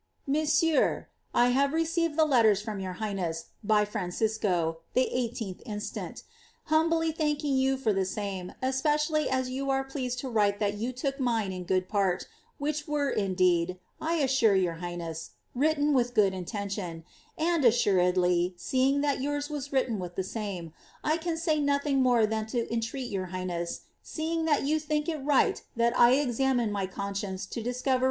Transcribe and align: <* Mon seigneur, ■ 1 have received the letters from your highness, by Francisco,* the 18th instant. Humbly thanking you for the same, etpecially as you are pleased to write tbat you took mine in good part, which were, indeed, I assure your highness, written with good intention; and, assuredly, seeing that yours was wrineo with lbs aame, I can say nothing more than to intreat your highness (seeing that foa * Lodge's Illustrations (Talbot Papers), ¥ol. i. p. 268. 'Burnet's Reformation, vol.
<* 0.17 0.25
Mon 0.25 0.47
seigneur, 0.47 1.09
■ 1.35 1.39
1 1.39 1.51
have 1.51 1.73
received 1.73 2.17
the 2.17 2.25
letters 2.25 2.59
from 2.59 2.79
your 2.79 2.93
highness, 2.93 3.49
by 3.63 3.85
Francisco,* 3.85 4.79
the 4.95 5.07
18th 5.13 5.61
instant. 5.63 6.23
Humbly 6.63 7.11
thanking 7.11 7.55
you 7.55 7.77
for 7.77 7.93
the 7.93 8.03
same, 8.05 8.51
etpecially 8.63 9.27
as 9.27 9.51
you 9.51 9.69
are 9.69 9.83
pleased 9.83 10.17
to 10.21 10.27
write 10.27 10.59
tbat 10.59 10.79
you 10.79 10.91
took 10.91 11.19
mine 11.19 11.53
in 11.53 11.65
good 11.65 11.87
part, 11.87 12.27
which 12.57 12.87
were, 12.87 13.11
indeed, 13.11 13.77
I 14.01 14.15
assure 14.15 14.55
your 14.55 14.73
highness, 14.81 15.33
written 15.53 15.93
with 15.93 16.15
good 16.15 16.33
intention; 16.33 17.03
and, 17.37 17.63
assuredly, 17.63 18.55
seeing 18.57 19.01
that 19.01 19.21
yours 19.21 19.51
was 19.51 19.69
wrineo 19.69 19.99
with 19.99 20.15
lbs 20.15 20.33
aame, 20.35 20.73
I 21.03 21.17
can 21.17 21.37
say 21.37 21.59
nothing 21.59 22.01
more 22.01 22.25
than 22.25 22.47
to 22.47 22.65
intreat 22.73 23.11
your 23.11 23.27
highness 23.27 23.81
(seeing 24.01 24.45
that 24.45 24.61
foa 24.61 24.63
* 24.65 24.65
Lodge's 24.65 24.69
Illustrations 24.89 25.27
(Talbot 25.77 25.77
Papers), 25.77 25.93
¥ol. 25.93 25.97
i. 26.01 26.11
p. 26.89 26.89
268. 26.89 27.49
'Burnet's 27.53 27.85
Reformation, 27.85 27.99
vol. 27.99 27.99